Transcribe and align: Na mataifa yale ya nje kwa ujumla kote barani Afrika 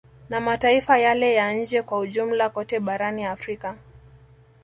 Na 0.29 0.39
mataifa 0.41 0.97
yale 0.97 1.33
ya 1.33 1.53
nje 1.53 1.81
kwa 1.81 1.99
ujumla 1.99 2.49
kote 2.49 2.79
barani 2.79 3.23
Afrika 3.25 3.77